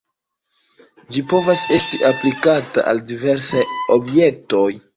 Ĝi 1.17 1.23
povas 1.33 1.61
esti 1.75 2.01
aplikata 2.11 2.87
al 2.93 3.05
diversaj 3.15 3.69
objektoj. 4.01 4.67